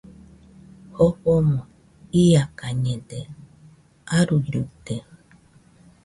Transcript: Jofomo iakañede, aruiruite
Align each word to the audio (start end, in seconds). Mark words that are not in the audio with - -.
Jofomo 0.95 1.59
iakañede, 2.23 3.19
aruiruite 4.17 4.95